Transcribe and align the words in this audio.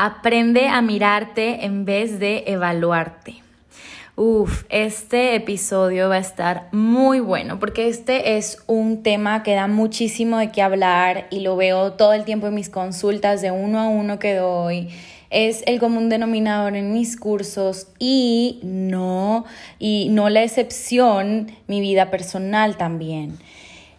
Aprende 0.00 0.68
a 0.68 0.80
mirarte 0.80 1.64
en 1.64 1.84
vez 1.84 2.20
de 2.20 2.44
evaluarte. 2.46 3.42
Uf, 4.14 4.62
este 4.68 5.34
episodio 5.34 6.08
va 6.08 6.14
a 6.14 6.20
estar 6.20 6.68
muy 6.70 7.18
bueno 7.18 7.58
porque 7.58 7.88
este 7.88 8.36
es 8.36 8.62
un 8.68 9.02
tema 9.02 9.42
que 9.42 9.56
da 9.56 9.66
muchísimo 9.66 10.38
de 10.38 10.52
qué 10.52 10.62
hablar 10.62 11.26
y 11.32 11.40
lo 11.40 11.56
veo 11.56 11.94
todo 11.94 12.12
el 12.12 12.24
tiempo 12.24 12.46
en 12.46 12.54
mis 12.54 12.70
consultas 12.70 13.42
de 13.42 13.50
uno 13.50 13.80
a 13.80 13.88
uno 13.88 14.20
que 14.20 14.36
doy. 14.36 14.88
Es 15.30 15.64
el 15.66 15.80
común 15.80 16.08
denominador 16.08 16.76
en 16.76 16.92
mis 16.92 17.16
cursos 17.16 17.88
y 17.98 18.60
no, 18.62 19.46
y 19.80 20.10
no 20.10 20.28
la 20.28 20.44
excepción, 20.44 21.50
mi 21.66 21.80
vida 21.80 22.08
personal 22.08 22.76
también. 22.76 23.36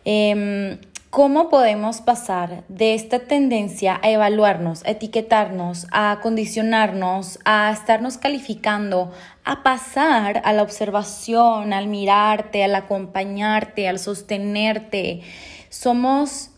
Eh, 0.06 0.80
¿Cómo 1.10 1.50
podemos 1.50 2.02
pasar 2.02 2.64
de 2.68 2.94
esta 2.94 3.18
tendencia 3.18 4.00
a 4.04 4.12
evaluarnos, 4.12 4.86
a 4.86 4.92
etiquetarnos, 4.92 5.88
a 5.92 6.20
condicionarnos, 6.22 7.40
a 7.46 7.72
estarnos 7.72 8.20
calificando, 8.20 9.12
a 9.44 9.64
pasar 9.64 10.40
a 10.46 10.54
la 10.54 10.62
observación, 10.62 11.74
al 11.74 11.88
mirarte, 11.88 12.64
al 12.64 12.76
acompañarte, 12.76 13.88
al 13.88 13.98
sostenerte? 13.98 15.22
Somos 15.70 16.52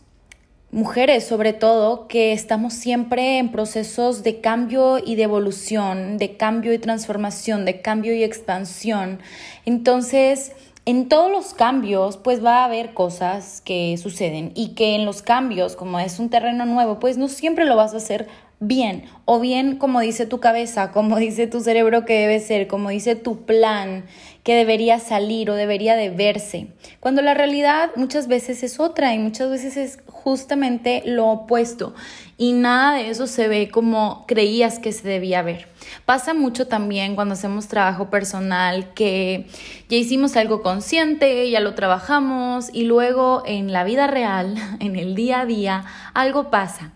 mujeres 0.70 1.26
sobre 1.26 1.54
todo 1.54 2.06
que 2.06 2.34
estamos 2.34 2.74
siempre 2.74 3.38
en 3.38 3.52
procesos 3.52 4.22
de 4.22 4.42
cambio 4.42 4.98
y 5.02 5.14
de 5.14 5.22
evolución, 5.22 6.18
de 6.18 6.36
cambio 6.36 6.74
y 6.74 6.78
transformación, 6.78 7.64
de 7.64 7.80
cambio 7.80 8.14
y 8.14 8.22
expansión. 8.22 9.20
Entonces, 9.64 10.52
en 10.84 11.08
todos 11.08 11.30
los 11.30 11.54
cambios, 11.54 12.16
pues 12.16 12.44
va 12.44 12.58
a 12.58 12.64
haber 12.64 12.92
cosas 12.92 13.60
que 13.60 13.96
suceden 13.98 14.50
y 14.54 14.70
que 14.70 14.94
en 14.96 15.04
los 15.04 15.22
cambios, 15.22 15.76
como 15.76 16.00
es 16.00 16.18
un 16.18 16.28
terreno 16.28 16.66
nuevo, 16.66 16.98
pues 16.98 17.18
no 17.18 17.28
siempre 17.28 17.64
lo 17.64 17.76
vas 17.76 17.94
a 17.94 17.98
hacer 17.98 18.28
bien 18.58 19.04
o 19.24 19.40
bien 19.40 19.76
como 19.76 20.00
dice 20.00 20.26
tu 20.26 20.40
cabeza, 20.40 20.92
como 20.92 21.18
dice 21.18 21.46
tu 21.46 21.60
cerebro 21.60 22.04
que 22.04 22.18
debe 22.18 22.40
ser, 22.40 22.66
como 22.66 22.90
dice 22.90 23.16
tu 23.16 23.44
plan 23.44 24.04
que 24.42 24.56
debería 24.56 24.98
salir 24.98 25.50
o 25.50 25.54
debería 25.54 25.94
de 25.94 26.10
verse. 26.10 26.68
Cuando 26.98 27.22
la 27.22 27.34
realidad 27.34 27.90
muchas 27.94 28.26
veces 28.26 28.62
es 28.62 28.80
otra 28.80 29.14
y 29.14 29.18
muchas 29.18 29.50
veces 29.50 29.76
es 29.76 29.98
justamente 30.22 31.02
lo 31.04 31.28
opuesto 31.28 31.94
y 32.38 32.52
nada 32.52 32.96
de 32.96 33.10
eso 33.10 33.26
se 33.26 33.48
ve 33.48 33.70
como 33.70 34.24
creías 34.26 34.78
que 34.78 34.92
se 34.92 35.06
debía 35.06 35.42
ver. 35.42 35.68
Pasa 36.06 36.34
mucho 36.34 36.66
también 36.66 37.14
cuando 37.14 37.34
hacemos 37.34 37.68
trabajo 37.68 38.10
personal 38.10 38.92
que 38.94 39.46
ya 39.88 39.96
hicimos 39.96 40.36
algo 40.36 40.62
consciente, 40.62 41.48
ya 41.50 41.60
lo 41.60 41.74
trabajamos 41.74 42.70
y 42.72 42.84
luego 42.84 43.42
en 43.46 43.72
la 43.72 43.84
vida 43.84 44.06
real, 44.06 44.56
en 44.80 44.96
el 44.96 45.14
día 45.14 45.40
a 45.40 45.46
día, 45.46 45.84
algo 46.14 46.50
pasa 46.50 46.92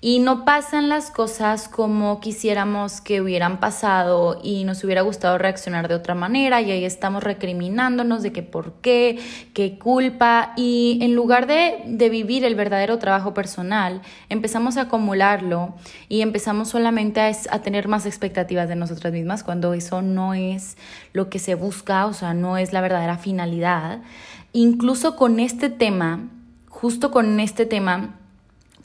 y 0.00 0.20
no 0.20 0.44
pasan 0.44 0.88
las 0.88 1.10
cosas 1.10 1.68
como 1.68 2.20
quisiéramos 2.20 3.00
que 3.00 3.20
hubieran 3.20 3.58
pasado 3.58 4.38
y 4.44 4.62
nos 4.62 4.84
hubiera 4.84 5.02
gustado 5.02 5.38
reaccionar 5.38 5.88
de 5.88 5.96
otra 5.96 6.14
manera 6.14 6.60
y 6.60 6.70
ahí 6.70 6.84
estamos 6.84 7.24
recriminándonos 7.24 8.22
de 8.22 8.30
que 8.30 8.44
por 8.44 8.74
qué, 8.74 9.18
qué 9.54 9.76
culpa 9.76 10.52
y 10.56 10.98
en 11.02 11.16
lugar 11.16 11.48
de, 11.48 11.82
de 11.84 12.10
vivir 12.10 12.44
el 12.44 12.54
verdadero 12.54 12.98
trabajo 12.98 13.34
personal 13.34 14.02
empezamos 14.28 14.76
a 14.76 14.82
acumularlo 14.82 15.74
y 16.08 16.20
empezamos 16.20 16.68
solamente 16.68 17.20
a, 17.20 17.32
a 17.50 17.62
tener 17.62 17.88
más 17.88 18.06
expectativas 18.06 18.68
de 18.68 18.76
nosotras 18.76 19.12
mismas 19.12 19.42
cuando 19.42 19.74
eso 19.74 20.00
no 20.00 20.32
es 20.32 20.76
lo 21.12 21.28
que 21.28 21.40
se 21.40 21.56
busca, 21.56 22.06
o 22.06 22.12
sea, 22.12 22.34
no 22.34 22.56
es 22.56 22.72
la 22.72 22.80
verdadera 22.80 23.18
finalidad. 23.18 24.02
Incluso 24.52 25.16
con 25.16 25.40
este 25.40 25.68
tema, 25.70 26.28
justo 26.68 27.10
con 27.10 27.40
este 27.40 27.66
tema, 27.66 28.14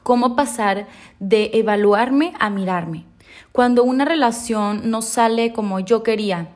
cómo 0.03 0.35
pasar 0.35 0.87
de 1.19 1.51
evaluarme 1.53 2.33
a 2.39 2.49
mirarme. 2.49 3.05
Cuando 3.51 3.83
una 3.83 4.05
relación 4.05 4.89
no 4.89 5.01
sale 5.01 5.53
como 5.53 5.79
yo 5.79 6.03
quería 6.03 6.49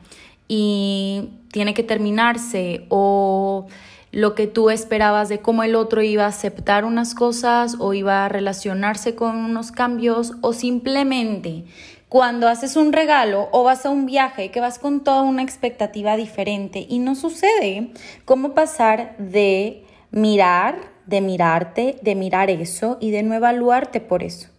y 0.48 1.30
tiene 1.52 1.74
que 1.74 1.84
terminarse 1.84 2.86
o 2.90 3.68
lo 4.12 4.36
que 4.36 4.48
tú 4.48 4.70
esperabas 4.70 5.30
de 5.30 5.40
cómo 5.40 5.64
el 5.64 5.76
otro 5.76 6.02
iba 6.02 6.26
a 6.26 6.30
aceptar 6.30 6.86
unas 6.86 7.14
cosas 7.14 7.76
o 7.80 7.94
iba 7.94 8.26
a 8.26 8.30
relacionarse 8.30 9.16
con 9.16 9.36
unos 9.36 9.72
cambios 9.72 10.34
o 10.42 10.54
simplemente 10.54 11.66
cuando 12.10 12.48
haces 12.48 12.78
un 12.78 12.94
regalo 12.94 13.50
o 13.52 13.64
vas 13.64 13.86
a 13.86 13.90
un 13.90 14.06
viaje 14.06 14.50
que 14.50 14.62
vas 14.62 14.80
con 14.80 15.04
toda 15.04 15.24
una 15.24 15.44
expectativa 15.44 16.16
diferente 16.16 16.86
y 16.88 17.00
no 17.00 17.16
sucede, 17.16 17.92
¿cómo 18.24 18.54
pasar 18.54 19.16
de 19.18 19.84
mirar 20.12 20.97
de 21.08 21.22
mirarte, 21.22 21.98
de 22.02 22.16
mirar 22.16 22.50
eso 22.50 22.98
y 23.00 23.12
de 23.12 23.24
no 23.24 23.34
evaluarte 23.34 24.02
por 24.02 24.24
eso. 24.24 24.50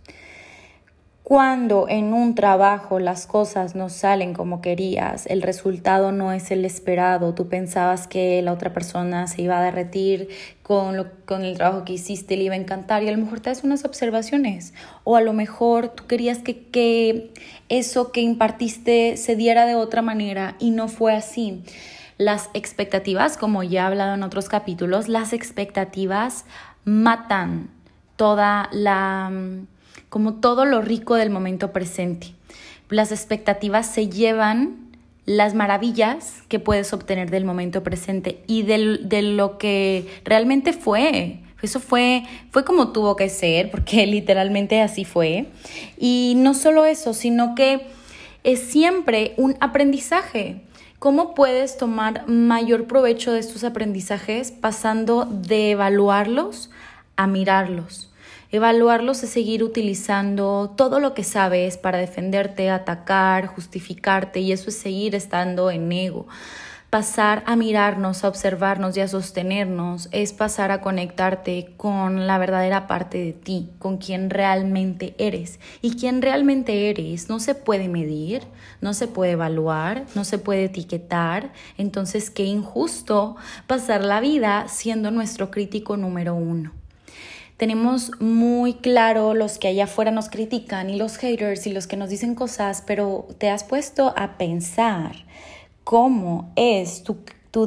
Cuando 1.29 1.91
en 1.91 2.15
un 2.15 2.35
trabajo 2.35 2.99
las 2.99 3.27
cosas 3.27 3.75
no 3.75 3.91
salen 3.91 4.33
como 4.33 4.63
querías, 4.63 5.27
el 5.27 5.43
resultado 5.43 6.11
no 6.11 6.33
es 6.33 6.51
el 6.51 6.65
esperado, 6.65 7.35
tú 7.35 7.49
pensabas 7.51 8.09
que 8.09 8.41
la 8.41 8.51
otra 8.51 8.73
persona 8.73 9.27
se 9.27 9.43
iba 9.43 9.59
a 9.59 9.63
derretir 9.63 10.31
con, 10.63 10.97
lo, 10.97 11.11
con 11.27 11.45
el 11.45 11.59
trabajo 11.59 11.85
que 11.85 11.93
hiciste, 11.93 12.39
le 12.39 12.45
iba 12.45 12.55
a 12.55 12.57
encantar 12.57 13.03
y 13.03 13.09
a 13.09 13.13
lo 13.13 13.19
mejor 13.19 13.41
te 13.41 13.51
das 13.51 13.63
unas 13.63 13.85
observaciones 13.85 14.73
o 15.05 15.17
a 15.17 15.21
lo 15.21 15.35
mejor 15.35 15.89
tú 15.89 16.07
querías 16.07 16.39
que, 16.39 16.65
que 16.69 17.31
eso 17.69 18.11
que 18.11 18.23
impartiste 18.23 19.19
se 19.19 19.37
diera 19.37 19.67
de 19.67 19.75
otra 19.75 20.01
manera 20.01 20.57
y 20.59 20.71
no 20.71 20.89
fue 20.89 21.15
así. 21.15 21.63
Las 22.19 22.51
expectativas, 22.53 23.37
como 23.37 23.63
ya 23.63 23.83
he 23.83 23.87
hablado 23.87 24.15
en 24.15 24.23
otros 24.23 24.49
capítulos, 24.49 25.09
las 25.09 25.33
expectativas 25.33 26.45
matan 26.85 27.71
toda 28.17 28.69
la 28.73 29.31
como 30.09 30.35
todo 30.35 30.65
lo 30.65 30.81
rico 30.83 31.15
del 31.15 31.31
momento 31.31 31.73
presente. 31.73 32.35
Las 32.89 33.13
expectativas 33.13 33.87
se 33.87 34.09
llevan 34.09 34.89
las 35.27 35.55
maravillas 35.55 36.43
que 36.49 36.59
puedes 36.59 36.93
obtener 36.93 37.31
del 37.31 37.45
momento 37.45 37.83
presente 37.83 38.43
y 38.47 38.63
de 38.63 39.23
lo 39.23 39.59
que 39.59 40.07
realmente 40.25 40.73
fue. 40.73 41.41
Eso 41.61 41.81
fue, 41.81 42.23
fue 42.51 42.65
como 42.65 42.93
tuvo 42.93 43.17
que 43.17 43.29
ser, 43.29 43.71
porque 43.71 44.07
literalmente 44.09 44.81
así 44.81 45.05
fue. 45.05 45.49
Y 45.99 46.35
no 46.37 46.55
solo 46.55 46.87
eso, 46.87 47.13
sino 47.13 47.55
que 47.55 47.87
es 48.45 48.61
siempre 48.61 49.35
un 49.37 49.57
aprendizaje. 49.61 50.63
¿Cómo 50.99 51.33
puedes 51.33 51.77
tomar 51.77 52.27
mayor 52.27 52.89
provecho 52.89 53.31
de 53.31 53.39
estos 53.39 53.63
aprendizajes 53.63 54.51
pasando 54.51 55.27
de 55.31 55.71
evaluarlos 55.71 56.71
a 57.15 57.29
mirarlos? 57.29 58.11
Evaluarlos 58.51 59.23
es 59.23 59.31
seguir 59.31 59.63
utilizando 59.63 60.75
todo 60.77 60.99
lo 60.99 61.15
que 61.15 61.23
sabes 61.23 61.77
para 61.77 61.99
defenderte, 61.99 62.69
atacar, 62.69 63.47
justificarte 63.47 64.41
y 64.41 64.51
eso 64.51 64.71
es 64.71 64.79
seguir 64.79 65.15
estando 65.15 65.71
en 65.71 65.93
ego. 65.93 66.27
Pasar 66.91 67.43
a 67.45 67.55
mirarnos, 67.55 68.25
a 68.25 68.29
observarnos 68.29 68.97
y 68.97 69.01
a 69.01 69.09
sostenernos 69.09 70.09
es 70.11 70.33
pasar 70.33 70.71
a 70.71 70.81
conectarte 70.81 71.75
con 71.77 72.27
la 72.27 72.39
verdadera 72.39 72.87
parte 72.87 73.19
de 73.19 73.35
ti, 73.35 73.69
con 73.79 73.99
quien 73.99 74.31
realmente 74.31 75.15
eres. 75.19 75.61
Y 75.83 75.97
quien 75.97 76.23
realmente 76.23 76.89
eres 76.89 77.29
no 77.29 77.41
se 77.41 77.55
puede 77.55 77.89
medir, 77.89 78.45
no 78.81 78.95
se 78.95 79.07
puede 79.07 79.33
evaluar, 79.33 80.07
no 80.15 80.25
se 80.25 80.39
puede 80.39 80.65
etiquetar. 80.65 81.53
Entonces, 81.77 82.31
qué 82.31 82.45
injusto 82.45 83.37
pasar 83.67 84.03
la 84.03 84.21
vida 84.21 84.67
siendo 84.69 85.11
nuestro 85.11 85.51
crítico 85.51 85.99
número 85.99 86.35
uno 86.35 86.73
tenemos 87.59 88.13
muy 88.21 88.75
claro 88.75 89.35
los 89.35 89.59
que 89.59 89.67
allá 89.67 89.85
afuera 89.85 90.13
nos 90.13 90.29
critican 90.29 90.91
y 90.91 90.97
los 90.97 91.17
haters 91.17 91.67
y 91.67 91.73
los 91.73 91.89
que 91.89 91.97
nos 91.97 92.09
dicen 92.09 92.37
cosas, 92.37 92.85
pero 92.87 93.27
te 93.39 93.51
has 93.51 93.65
puesto 93.65 94.15
a 94.17 94.39
pensar 94.39 95.17
cómo 95.89 96.53
es 96.55 97.03
tu, 97.03 97.17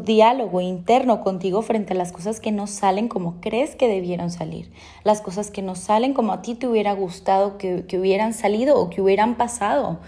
diálogo 0.06 0.62
interno 0.62 1.24
contigo 1.24 1.64
frente 1.64 1.94
a 1.94 1.96
las 1.96 2.12
cosas 2.12 2.40
que 2.40 2.52
no 2.52 2.68
salen 2.68 3.08
como 3.08 3.42
crees 3.42 3.76
que 3.76 3.88
debieron 3.88 4.30
salir, 4.30 4.72
las 5.04 5.22
cosas 5.22 5.50
que 5.50 5.64
no 5.64 5.74
salen 5.74 6.14
como 6.14 6.32
a 6.32 6.44
ti 6.44 6.54
te 6.54 6.68
hubiera 6.68 6.94
gustado 6.94 7.58
que, 7.58 7.84
que 7.88 7.98
hubieran 7.98 8.36
salido 8.36 8.78
o 8.78 8.92
que 8.92 9.02
hubieran 9.02 9.38
pasado. 9.38 10.00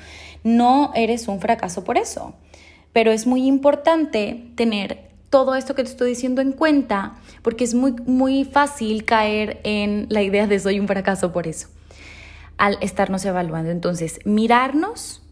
No 0.43 0.91
eres 0.93 1.27
un 1.27 1.41
fracaso 1.41 1.83
por 1.83 1.97
eso, 1.97 2.35
pero 2.93 3.11
es 3.11 3.25
muy 3.25 3.47
importante 3.47 4.45
tener 4.55 5.09
todo 5.31 5.55
esto 5.55 5.73
que 5.73 5.83
te 5.83 5.89
estoy 5.89 6.09
diciendo 6.09 6.41
en 6.41 6.51
cuenta 6.51 7.15
porque 7.41 7.63
es 7.63 7.73
muy, 7.73 7.93
muy 8.05 8.45
fácil 8.45 9.05
caer 9.05 9.59
en 9.63 10.05
la 10.09 10.21
idea 10.21 10.45
de 10.45 10.59
soy 10.59 10.79
un 10.79 10.87
fracaso 10.87 11.33
por 11.33 11.47
eso 11.47 11.67
al 12.57 12.77
estarnos 12.81 13.25
evaluando. 13.25 13.71
Entonces, 13.71 14.19
mirarnos 14.23 15.23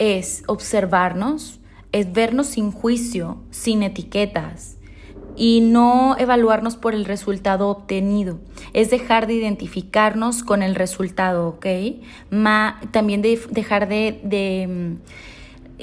es 0.00 0.42
observarnos, 0.48 1.59
es 1.92 2.12
vernos 2.12 2.48
sin 2.48 2.72
juicio, 2.72 3.38
sin 3.50 3.82
etiquetas 3.82 4.76
y 5.36 5.60
no 5.60 6.16
evaluarnos 6.18 6.76
por 6.76 6.94
el 6.94 7.04
resultado 7.04 7.68
obtenido. 7.68 8.38
Es 8.72 8.90
dejar 8.90 9.26
de 9.26 9.34
identificarnos 9.34 10.42
con 10.42 10.62
el 10.62 10.74
resultado, 10.74 11.48
¿ok? 11.48 11.66
Ma, 12.30 12.80
también 12.90 13.22
de, 13.22 13.40
dejar 13.50 13.88
de, 13.88 14.20
de 14.22 14.66
mm, 14.68 14.96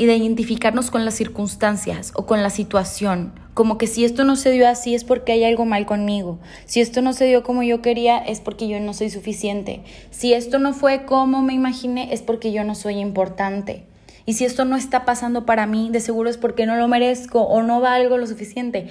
de 0.05 0.15
identificarnos 0.15 0.91
con 0.91 1.05
las 1.05 1.15
circunstancias 1.15 2.11
o 2.15 2.25
con 2.25 2.43
la 2.43 2.51
situación. 2.51 3.33
Como 3.55 3.79
que 3.79 3.87
si 3.87 4.05
esto 4.05 4.23
no 4.23 4.35
se 4.35 4.51
dio 4.51 4.67
así 4.67 4.93
es 4.93 5.03
porque 5.03 5.31
hay 5.31 5.43
algo 5.43 5.65
mal 5.65 5.87
conmigo. 5.87 6.37
Si 6.65 6.79
esto 6.79 7.01
no 7.01 7.13
se 7.13 7.25
dio 7.25 7.41
como 7.41 7.63
yo 7.63 7.81
quería 7.81 8.19
es 8.19 8.39
porque 8.39 8.67
yo 8.67 8.79
no 8.79 8.93
soy 8.93 9.09
suficiente. 9.09 9.81
Si 10.11 10.33
esto 10.33 10.59
no 10.59 10.73
fue 10.73 11.05
como 11.05 11.41
me 11.41 11.53
imaginé 11.53 12.13
es 12.13 12.21
porque 12.21 12.51
yo 12.51 12.63
no 12.63 12.75
soy 12.75 12.99
importante. 12.99 13.86
Y 14.27 14.33
si 14.33 14.43
esto 14.43 14.65
no 14.65 14.75
está 14.75 15.05
pasando 15.05 15.45
para 15.45 15.67
mí, 15.67 15.89
de 15.89 16.01
seguro 16.01 16.29
es 16.29 16.35
porque 16.37 16.65
no 16.65 16.75
lo 16.75 16.89
merezco 16.89 17.43
o 17.43 17.63
no 17.63 17.79
valgo 17.79 18.17
lo 18.17 18.27
suficiente. 18.27 18.87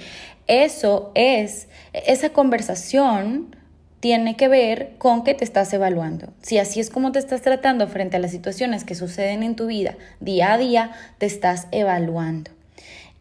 Eso 0.47 1.11
es, 1.13 1.67
esa 1.93 2.31
conversación 2.31 3.55
tiene 3.99 4.35
que 4.35 4.47
ver 4.47 4.95
con 4.97 5.23
que 5.23 5.35
te 5.35 5.43
estás 5.43 5.71
evaluando. 5.73 6.33
Si 6.41 6.57
así 6.57 6.79
es 6.79 6.89
como 6.89 7.11
te 7.11 7.19
estás 7.19 7.43
tratando 7.43 7.87
frente 7.87 8.17
a 8.17 8.19
las 8.19 8.31
situaciones 8.31 8.83
que 8.83 8.95
suceden 8.95 9.43
en 9.43 9.55
tu 9.55 9.67
vida 9.67 9.95
día 10.19 10.53
a 10.53 10.57
día, 10.57 10.91
te 11.19 11.27
estás 11.27 11.67
evaluando. 11.69 12.49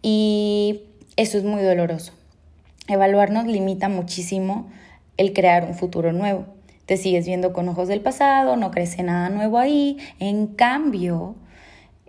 Y 0.01 0.85
eso 1.17 1.37
es 1.37 1.45
muy 1.45 1.61
doloroso. 1.61 2.15
Evaluarnos 2.89 3.45
limita 3.45 3.91
muchísimo 3.91 4.71
el 5.19 5.35
crear 5.35 5.67
un 5.67 5.75
futuro 5.75 6.15
nuevo. 6.15 6.47
Te 6.87 6.97
sigues 6.97 7.27
viendo 7.27 7.53
con 7.53 7.69
ojos 7.69 7.89
del 7.89 8.01
pasado, 8.01 8.57
no 8.57 8.71
crece 8.71 9.03
nada 9.03 9.29
nuevo 9.29 9.59
ahí. 9.59 9.99
En 10.19 10.47
cambio, 10.47 11.35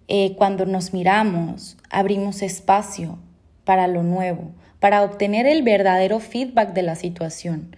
eh, 0.07 0.36
cuando 0.36 0.65
nos 0.65 0.94
miramos, 0.94 1.77
abrimos 1.89 2.42
espacio 2.42 3.19
para 3.63 3.88
lo 3.88 4.04
nuevo, 4.04 4.51
para 4.80 5.04
obtener 5.04 5.45
el 5.45 5.63
verdadero 5.63 6.19
feedback 6.19 6.74
de 6.74 6.83
la 6.83 6.95
situación. 6.95 7.75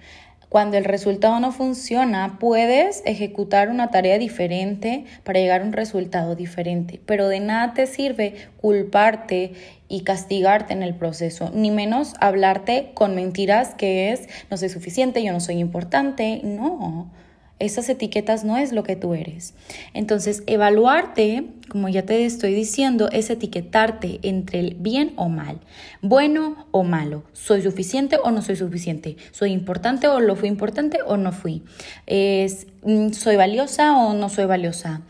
Cuando 0.49 0.77
el 0.77 0.85
resultado 0.85 1.39
no 1.39 1.51
funciona, 1.51 2.37
puedes 2.39 3.03
ejecutar 3.05 3.69
una 3.69 3.91
tarea 3.91 4.17
diferente 4.17 5.05
para 5.23 5.39
llegar 5.39 5.61
a 5.61 5.63
un 5.63 5.73
resultado 5.73 6.35
diferente, 6.35 6.99
pero 7.05 7.27
de 7.27 7.39
nada 7.39 7.75
te 7.75 7.85
sirve 7.85 8.33
culparte 8.57 9.53
y 9.87 10.01
castigarte 10.01 10.73
en 10.73 10.81
el 10.81 10.95
proceso, 10.95 11.51
ni 11.53 11.69
menos 11.69 12.15
hablarte 12.19 12.91
con 12.95 13.13
mentiras 13.13 13.75
que 13.75 14.11
es 14.11 14.27
no 14.49 14.57
soy 14.57 14.69
suficiente, 14.69 15.23
yo 15.23 15.33
no 15.33 15.39
soy 15.39 15.59
importante, 15.59 16.41
no. 16.43 17.11
Esas 17.59 17.89
etiquetas 17.89 18.45
no 18.45 18.57
es 18.57 18.71
lo 18.71 18.83
que 18.83 18.95
tú 18.95 19.13
eres. 19.13 19.53
Entonces, 19.93 20.43
evaluarte, 20.47 21.45
como 21.69 21.89
ya 21.89 22.05
te 22.05 22.25
estoy 22.25 22.53
diciendo, 22.53 23.09
es 23.11 23.29
etiquetarte 23.29 24.19
entre 24.23 24.59
el 24.59 24.75
bien 24.75 25.11
o 25.17 25.27
mal, 25.27 25.59
bueno 26.01 26.65
o 26.71 26.83
malo, 26.83 27.23
soy 27.33 27.61
suficiente 27.61 28.17
o 28.23 28.31
no 28.31 28.41
soy 28.41 28.55
suficiente, 28.55 29.17
soy 29.31 29.51
importante 29.51 30.07
o 30.07 30.21
lo 30.21 30.37
fui 30.37 30.47
importante 30.47 30.99
o 31.05 31.17
no 31.17 31.33
fui, 31.33 31.61
mm, 32.07 33.09
soy 33.11 33.35
valiosa 33.35 33.97
o 33.97 34.13
no 34.13 34.29
soy 34.29 34.45
valiosa. 34.45 35.01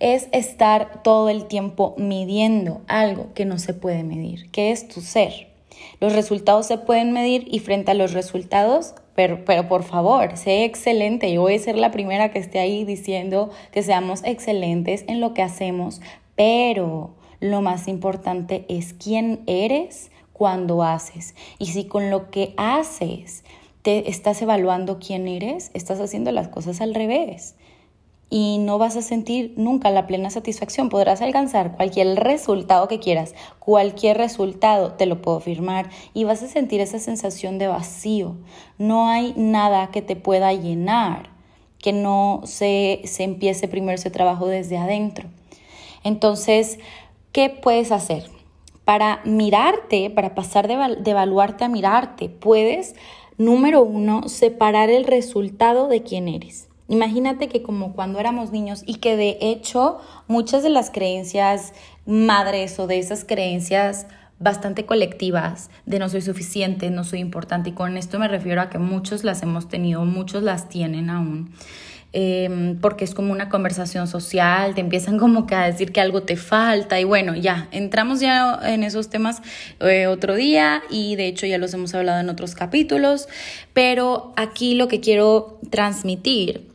Es 0.00 0.28
estar 0.32 1.02
todo 1.02 1.28
el 1.28 1.46
tiempo 1.46 1.94
midiendo 1.98 2.82
algo 2.88 3.34
que 3.34 3.44
no 3.44 3.58
se 3.58 3.74
puede 3.74 4.02
medir, 4.02 4.50
que 4.50 4.70
es 4.70 4.88
tu 4.88 5.02
ser. 5.02 5.48
Los 6.00 6.14
resultados 6.14 6.66
se 6.66 6.78
pueden 6.78 7.12
medir 7.12 7.46
y 7.50 7.58
frente 7.58 7.90
a 7.90 7.94
los 7.94 8.12
resultados 8.12 8.94
pero, 9.18 9.44
pero, 9.44 9.66
por 9.66 9.82
favor, 9.82 10.36
sé 10.36 10.64
excelente. 10.64 11.32
Yo 11.32 11.40
voy 11.40 11.56
a 11.56 11.58
ser 11.58 11.76
la 11.76 11.90
primera 11.90 12.30
que 12.30 12.38
esté 12.38 12.60
ahí 12.60 12.84
diciendo 12.84 13.50
que 13.72 13.82
seamos 13.82 14.22
excelentes 14.22 15.04
en 15.08 15.18
lo 15.20 15.34
que 15.34 15.42
hacemos, 15.42 16.00
pero 16.36 17.16
lo 17.40 17.60
más 17.60 17.88
importante 17.88 18.64
es 18.68 18.92
quién 18.92 19.40
eres 19.48 20.12
cuando 20.32 20.84
haces. 20.84 21.34
Y 21.58 21.66
si 21.66 21.86
con 21.86 22.10
lo 22.10 22.30
que 22.30 22.54
haces 22.58 23.42
te 23.82 24.08
estás 24.08 24.40
evaluando 24.40 25.00
quién 25.00 25.26
eres, 25.26 25.72
estás 25.74 25.98
haciendo 25.98 26.30
las 26.30 26.46
cosas 26.46 26.80
al 26.80 26.94
revés 26.94 27.56
y 28.30 28.58
no 28.58 28.78
vas 28.78 28.96
a 28.96 29.02
sentir 29.02 29.54
nunca 29.56 29.90
la 29.90 30.06
plena 30.06 30.30
satisfacción. 30.30 30.88
Podrás 30.88 31.22
alcanzar 31.22 31.76
cualquier 31.76 32.16
resultado 32.16 32.88
que 32.88 32.98
quieras, 32.98 33.34
cualquier 33.58 34.18
resultado 34.18 34.92
te 34.92 35.06
lo 35.06 35.22
puedo 35.22 35.40
firmar 35.40 35.90
y 36.14 36.24
vas 36.24 36.42
a 36.42 36.48
sentir 36.48 36.80
esa 36.80 36.98
sensación 36.98 37.58
de 37.58 37.68
vacío. 37.68 38.36
No 38.76 39.08
hay 39.08 39.32
nada 39.36 39.90
que 39.90 40.02
te 40.02 40.16
pueda 40.16 40.52
llenar, 40.52 41.30
que 41.78 41.92
no 41.92 42.42
se, 42.44 43.00
se 43.04 43.24
empiece 43.24 43.68
primero 43.68 43.94
ese 43.94 44.10
trabajo 44.10 44.46
desde 44.46 44.76
adentro. 44.76 45.28
Entonces, 46.04 46.78
¿qué 47.32 47.50
puedes 47.50 47.92
hacer? 47.92 48.30
Para 48.84 49.20
mirarte, 49.24 50.10
para 50.10 50.34
pasar 50.34 50.68
de, 50.68 50.96
de 51.00 51.10
evaluarte 51.10 51.64
a 51.64 51.68
mirarte, 51.68 52.28
puedes, 52.28 52.94
número 53.36 53.82
uno, 53.82 54.28
separar 54.28 54.90
el 54.90 55.04
resultado 55.04 55.88
de 55.88 56.02
quién 56.02 56.28
eres. 56.28 56.67
Imagínate 56.88 57.48
que 57.48 57.62
como 57.62 57.92
cuando 57.92 58.18
éramos 58.18 58.50
niños 58.50 58.82
y 58.86 58.96
que 58.96 59.16
de 59.16 59.36
hecho 59.40 59.98
muchas 60.26 60.62
de 60.62 60.70
las 60.70 60.90
creencias 60.90 61.74
madres 62.06 62.78
o 62.80 62.86
de 62.86 62.98
esas 62.98 63.24
creencias 63.24 64.06
bastante 64.38 64.86
colectivas 64.86 65.68
de 65.84 65.98
no 65.98 66.08
soy 66.08 66.22
suficiente, 66.22 66.90
no 66.90 67.04
soy 67.04 67.18
importante 67.18 67.70
y 67.70 67.72
con 67.72 67.96
esto 67.96 68.18
me 68.18 68.28
refiero 68.28 68.62
a 68.62 68.70
que 68.70 68.78
muchos 68.78 69.22
las 69.22 69.42
hemos 69.42 69.68
tenido, 69.68 70.04
muchos 70.04 70.42
las 70.42 70.68
tienen 70.68 71.10
aún. 71.10 71.52
Em, 72.14 72.78
porque 72.80 73.04
es 73.04 73.14
como 73.14 73.32
una 73.32 73.50
conversación 73.50 74.08
social, 74.08 74.74
te 74.74 74.80
empiezan 74.80 75.18
como 75.18 75.46
que 75.46 75.54
a 75.54 75.66
decir 75.66 75.92
que 75.92 76.00
algo 76.00 76.22
te 76.22 76.36
falta 76.36 76.98
y 76.98 77.04
bueno, 77.04 77.34
ya, 77.36 77.68
entramos 77.70 78.20
ya 78.20 78.58
en 78.64 78.82
esos 78.82 79.10
temas 79.10 79.42
eh, 79.80 80.06
otro 80.06 80.34
día 80.34 80.82
y 80.88 81.16
de 81.16 81.26
hecho 81.26 81.44
ya 81.44 81.58
los 81.58 81.74
hemos 81.74 81.94
hablado 81.94 82.20
en 82.20 82.30
otros 82.30 82.54
capítulos, 82.54 83.28
pero 83.74 84.32
aquí 84.36 84.74
lo 84.74 84.88
que 84.88 85.00
quiero 85.00 85.58
transmitir 85.68 86.67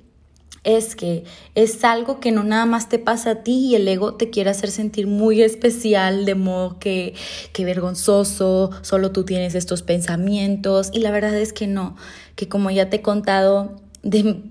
es 0.64 0.96
que 0.96 1.26
es 1.56 1.84
algo 1.84 2.20
que 2.20 2.32
no 2.32 2.44
nada 2.44 2.66
más 2.66 2.90
te 2.90 3.00
pasa 3.00 3.32
a 3.32 3.36
ti 3.44 3.68
y 3.68 3.76
el 3.76 3.88
ego 3.88 4.16
te 4.16 4.30
quiere 4.30 4.50
hacer 4.50 4.72
sentir 4.72 5.08
muy 5.08 5.42
especial, 5.42 6.26
de 6.26 6.36
modo 6.36 6.80
que, 6.80 7.14
que 7.52 7.66
vergonzoso, 7.66 8.72
solo 8.82 9.12
tú 9.12 9.26
tienes 9.26 9.56
estos 9.56 9.82
pensamientos. 9.84 10.90
Y 10.94 11.00
la 11.00 11.12
verdad 11.12 11.36
es 11.36 11.54
que 11.54 11.68
no, 11.68 11.96
que 12.36 12.48
como 12.48 12.72
ya 12.72 12.90
te 12.90 12.98
he 12.98 13.02
contado 13.02 13.76
de 14.04 14.42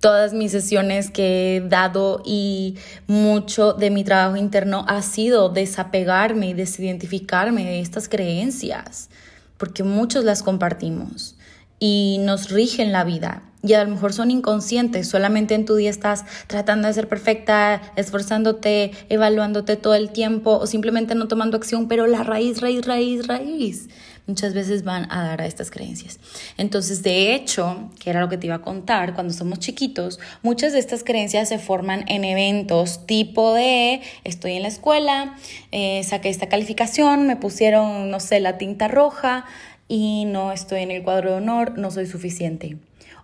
todas 0.00 0.32
mis 0.32 0.50
sesiones 0.50 1.10
que 1.10 1.56
he 1.56 1.60
dado 1.60 2.22
y 2.24 2.76
mucho 3.06 3.74
de 3.74 3.90
mi 3.90 4.02
trabajo 4.02 4.36
interno 4.36 4.84
ha 4.88 5.02
sido 5.02 5.50
desapegarme 5.50 6.48
y 6.48 6.54
desidentificarme 6.54 7.64
de 7.64 7.80
estas 7.80 8.08
creencias, 8.08 9.10
porque 9.58 9.84
muchos 9.84 10.24
las 10.24 10.42
compartimos 10.42 11.36
y 11.78 12.18
nos 12.20 12.50
rigen 12.50 12.92
la 12.92 13.04
vida 13.04 13.49
y 13.62 13.74
a 13.74 13.84
lo 13.84 13.90
mejor 13.90 14.12
son 14.12 14.30
inconscientes, 14.30 15.08
solamente 15.08 15.54
en 15.54 15.64
tu 15.64 15.76
día 15.76 15.90
estás 15.90 16.24
tratando 16.46 16.88
de 16.88 16.94
ser 16.94 17.08
perfecta, 17.08 17.82
esforzándote, 17.96 18.92
evaluándote 19.08 19.76
todo 19.76 19.94
el 19.94 20.10
tiempo 20.10 20.52
o 20.56 20.66
simplemente 20.66 21.14
no 21.14 21.28
tomando 21.28 21.56
acción, 21.56 21.88
pero 21.88 22.06
la 22.06 22.22
raíz, 22.22 22.60
raíz, 22.60 22.86
raíz, 22.86 23.26
raíz 23.26 23.88
muchas 24.30 24.54
veces 24.54 24.84
van 24.84 25.10
a 25.10 25.24
dar 25.24 25.42
a 25.42 25.46
estas 25.46 25.70
creencias. 25.70 26.20
Entonces, 26.56 27.02
de 27.02 27.34
hecho, 27.34 27.90
que 27.98 28.10
era 28.10 28.20
lo 28.20 28.28
que 28.28 28.38
te 28.38 28.46
iba 28.46 28.56
a 28.56 28.62
contar, 28.62 29.14
cuando 29.14 29.32
somos 29.32 29.58
chiquitos, 29.58 30.20
muchas 30.42 30.72
de 30.72 30.78
estas 30.78 31.02
creencias 31.02 31.48
se 31.48 31.58
forman 31.58 32.04
en 32.06 32.24
eventos 32.24 33.06
tipo 33.06 33.54
de, 33.54 34.00
estoy 34.22 34.52
en 34.52 34.62
la 34.62 34.68
escuela, 34.68 35.36
eh, 35.72 36.02
saqué 36.04 36.28
esta 36.28 36.48
calificación, 36.48 37.26
me 37.26 37.36
pusieron, 37.36 38.10
no 38.10 38.20
sé, 38.20 38.38
la 38.38 38.56
tinta 38.56 38.86
roja 38.86 39.44
y 39.88 40.24
no 40.26 40.52
estoy 40.52 40.82
en 40.82 40.92
el 40.92 41.02
cuadro 41.02 41.30
de 41.30 41.36
honor, 41.38 41.76
no 41.76 41.90
soy 41.90 42.06
suficiente 42.06 42.76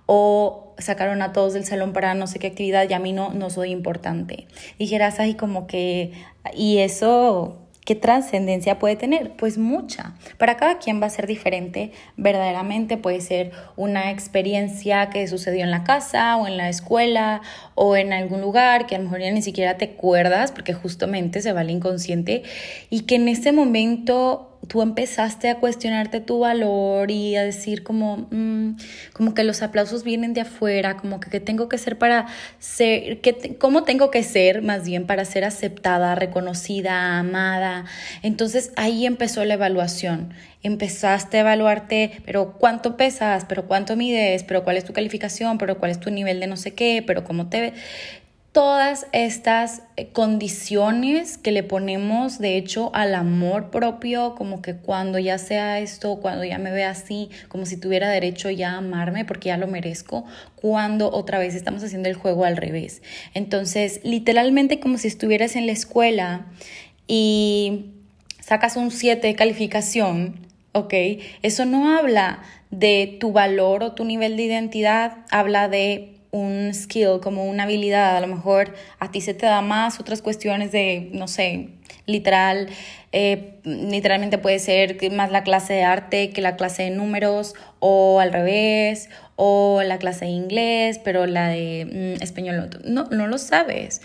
o 0.06 0.74
sacaron 0.78 1.22
a 1.22 1.32
todos 1.32 1.54
del 1.54 1.64
salón 1.64 1.92
para 1.92 2.14
no 2.14 2.26
sé 2.26 2.38
qué 2.38 2.46
actividad 2.46 2.88
y 2.88 2.94
a 2.94 2.98
mí 2.98 3.12
no, 3.12 3.32
no 3.32 3.50
soy 3.50 3.70
importante. 3.70 4.46
Dijeras, 4.78 5.20
ahí 5.20 5.34
como 5.34 5.66
que, 5.66 6.12
y 6.54 6.78
eso, 6.78 7.58
¿qué 7.84 7.94
trascendencia 7.94 8.78
puede 8.78 8.96
tener? 8.96 9.32
Pues 9.36 9.58
mucha. 9.58 10.14
Para 10.38 10.56
cada 10.56 10.78
quien 10.78 11.00
va 11.00 11.06
a 11.06 11.10
ser 11.10 11.26
diferente, 11.26 11.92
verdaderamente 12.16 12.96
puede 12.98 13.20
ser 13.20 13.52
una 13.76 14.10
experiencia 14.10 15.08
que 15.10 15.26
sucedió 15.28 15.64
en 15.64 15.70
la 15.70 15.84
casa 15.84 16.36
o 16.36 16.46
en 16.46 16.56
la 16.56 16.68
escuela 16.68 17.40
o 17.74 17.96
en 17.96 18.12
algún 18.12 18.40
lugar 18.40 18.86
que 18.86 18.96
a 18.96 18.98
lo 18.98 19.04
mejor 19.04 19.20
ya 19.20 19.30
ni 19.30 19.42
siquiera 19.42 19.78
te 19.78 19.86
acuerdas 19.96 20.52
porque 20.52 20.74
justamente 20.74 21.42
se 21.42 21.52
va 21.52 21.60
al 21.60 21.70
inconsciente 21.70 22.42
y 22.90 23.02
que 23.02 23.16
en 23.16 23.28
ese 23.28 23.52
momento 23.52 24.55
tú 24.68 24.82
empezaste 24.82 25.48
a 25.48 25.58
cuestionarte 25.58 26.20
tu 26.20 26.40
valor 26.40 27.10
y 27.10 27.36
a 27.36 27.42
decir 27.42 27.82
como, 27.82 28.28
mm, 28.30 28.76
como 29.12 29.34
que 29.34 29.44
los 29.44 29.62
aplausos 29.62 30.04
vienen 30.04 30.34
de 30.34 30.42
afuera, 30.42 30.96
como 30.96 31.20
que, 31.20 31.40
tengo 31.40 31.68
que 31.68 31.78
ser 31.78 31.98
para 31.98 32.26
ser, 32.58 33.20
que, 33.20 33.56
cómo 33.58 33.84
tengo 33.84 34.10
que 34.10 34.22
ser 34.22 34.62
más 34.62 34.84
bien 34.84 35.06
para 35.06 35.24
ser 35.24 35.44
aceptada, 35.44 36.14
reconocida, 36.14 37.18
amada. 37.18 37.84
Entonces 38.22 38.72
ahí 38.76 39.06
empezó 39.06 39.44
la 39.44 39.54
evaluación. 39.54 40.34
Empezaste 40.62 41.36
a 41.36 41.40
evaluarte, 41.40 42.22
pero 42.24 42.54
cuánto 42.58 42.96
pesas, 42.96 43.44
pero 43.48 43.66
cuánto 43.66 43.94
mides, 43.96 44.42
pero 44.42 44.64
cuál 44.64 44.76
es 44.76 44.84
tu 44.84 44.92
calificación, 44.92 45.58
pero 45.58 45.78
cuál 45.78 45.92
es 45.92 46.00
tu 46.00 46.10
nivel 46.10 46.40
de 46.40 46.48
no 46.48 46.56
sé 46.56 46.74
qué, 46.74 47.04
pero 47.06 47.24
cómo 47.24 47.48
te 47.48 47.72
todas 48.56 49.06
estas 49.12 49.82
eh, 49.96 50.12
condiciones 50.12 51.36
que 51.36 51.52
le 51.52 51.62
ponemos, 51.62 52.38
de 52.38 52.56
hecho, 52.56 52.90
al 52.94 53.14
amor 53.14 53.70
propio, 53.70 54.34
como 54.34 54.62
que 54.62 54.76
cuando 54.76 55.18
ya 55.18 55.36
sea 55.36 55.78
esto, 55.78 56.20
cuando 56.22 56.42
ya 56.42 56.56
me 56.56 56.70
vea 56.70 56.88
así, 56.88 57.28
como 57.48 57.66
si 57.66 57.76
tuviera 57.76 58.08
derecho 58.08 58.48
ya 58.48 58.72
a 58.72 58.78
amarme 58.78 59.26
porque 59.26 59.48
ya 59.48 59.58
lo 59.58 59.66
merezco, 59.66 60.24
cuando 60.54 61.12
otra 61.12 61.38
vez 61.38 61.54
estamos 61.54 61.84
haciendo 61.84 62.08
el 62.08 62.14
juego 62.14 62.46
al 62.46 62.56
revés. 62.56 63.02
Entonces, 63.34 64.00
literalmente 64.04 64.80
como 64.80 64.96
si 64.96 65.08
estuvieras 65.08 65.54
en 65.54 65.66
la 65.66 65.72
escuela 65.72 66.46
y 67.06 67.90
sacas 68.40 68.78
un 68.78 68.90
7 68.90 69.26
de 69.26 69.34
calificación, 69.34 70.46
¿ok? 70.72 70.94
Eso 71.42 71.66
no 71.66 71.94
habla 71.94 72.40
de 72.70 73.18
tu 73.20 73.32
valor 73.32 73.82
o 73.82 73.92
tu 73.92 74.06
nivel 74.06 74.38
de 74.38 74.44
identidad, 74.44 75.18
habla 75.30 75.68
de 75.68 76.15
un 76.40 76.72
skill, 76.74 77.20
como 77.22 77.44
una 77.44 77.64
habilidad, 77.64 78.16
a 78.16 78.20
lo 78.20 78.26
mejor 78.26 78.74
a 78.98 79.10
ti 79.10 79.20
se 79.20 79.34
te 79.34 79.46
da 79.46 79.60
más 79.62 80.00
otras 80.00 80.22
cuestiones 80.22 80.72
de, 80.72 81.10
no 81.12 81.28
sé, 81.28 81.70
literal, 82.06 82.68
eh, 83.12 83.54
literalmente 83.64 84.38
puede 84.38 84.58
ser 84.58 84.98
más 85.12 85.30
la 85.30 85.42
clase 85.42 85.74
de 85.74 85.82
arte 85.82 86.30
que 86.30 86.40
la 86.40 86.56
clase 86.56 86.84
de 86.84 86.90
números 86.90 87.54
o 87.80 88.20
al 88.20 88.32
revés, 88.32 89.08
o 89.36 89.82
la 89.82 89.98
clase 89.98 90.24
de 90.24 90.30
inglés, 90.30 90.98
pero 91.02 91.26
la 91.26 91.48
de 91.48 92.16
mm, 92.18 92.22
español 92.22 92.70
no, 92.84 93.04
no 93.10 93.26
lo 93.26 93.38
sabes. 93.38 94.00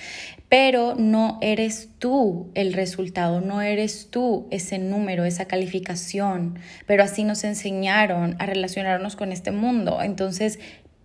Pero 0.50 0.95
no 0.95 1.39
eres 1.41 1.88
tú 1.97 2.51
el 2.55 2.73
resultado, 2.73 3.39
no 3.39 3.61
eres 3.61 4.09
tú 4.11 4.50
ese 4.51 4.79
número, 4.79 5.23
esa 5.23 5.45
calificación. 5.45 6.59
Pero 6.85 7.03
así 7.03 7.23
nos 7.23 7.45
enseñaron 7.45 8.35
a 8.38 8.45
relacionarnos 8.45 9.15
con 9.15 9.31
este 9.31 9.51
mundo. 9.51 10.01
Entonces, 10.01 10.59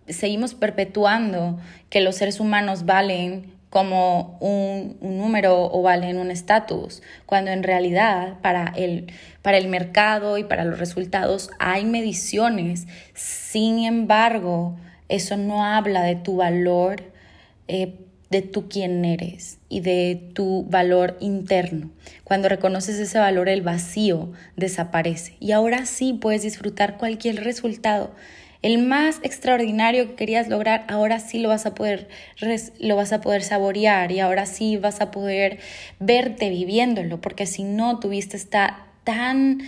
seguimos 0.09 0.53
perpetuando 0.53 1.59
que 1.89 2.01
los 2.01 2.15
seres 2.15 2.39
humanos 2.39 2.85
valen 2.85 3.57
como 3.69 4.37
un, 4.39 4.97
número 5.01 5.69
o 5.71 5.81
valen 5.81 6.17
un 6.17 6.31
estatus, 6.31 7.01
cuando 7.25 7.51
en 7.51 7.63
realidad 7.63 8.39
para 8.41 8.73
el, 8.75 9.11
para 9.41 9.57
el 9.57 9.67
mercado 9.67 10.37
y 10.37 10.43
para 10.43 10.63
los 10.63 10.79
resultados 10.79 11.49
hay 11.59 11.85
mediciones. 11.85 12.87
Sin 13.13 13.79
embargo, 13.79 14.77
eso 15.09 15.37
no 15.37 15.63
habla 15.63 16.03
de 16.03 16.15
tu 16.15 16.37
valor, 16.37 17.03
eh, 17.67 17.95
de 18.29 18.41
tu 18.41 18.67
quién 18.67 19.05
eres 19.05 19.57
y 19.69 19.81
de 19.81 20.31
tu 20.33 20.65
valor 20.69 21.17
interno. 21.19 21.91
Cuando 22.23 22.49
reconoces 22.49 22.99
ese 22.99 23.19
valor, 23.19 23.47
el 23.47 23.61
vacío 23.61 24.31
desaparece 24.55 25.35
y 25.39 25.51
ahora 25.51 25.85
sí 25.85 26.13
puedes 26.13 26.41
disfrutar 26.41 26.97
cualquier 26.97 27.43
resultado 27.43 28.11
el 28.61 28.79
más 28.79 29.19
extraordinario 29.23 30.07
que 30.07 30.15
querías 30.15 30.47
lograr, 30.47 30.85
ahora 30.87 31.19
sí 31.19 31.39
lo 31.39 31.49
vas 31.49 31.65
a 31.65 31.75
poder, 31.75 32.07
lo 32.79 32.95
vas 32.95 33.13
a 33.13 33.21
poder 33.21 33.43
saborear 33.43 34.11
y 34.11 34.19
ahora 34.19 34.45
sí 34.45 34.77
vas 34.77 35.01
a 35.01 35.11
poder 35.11 35.59
verte 35.99 36.49
viviéndolo, 36.49 37.21
porque 37.21 37.45
si 37.45 37.63
no 37.63 37.99
tuviste 37.99 38.37
está 38.37 38.85
tan 39.03 39.61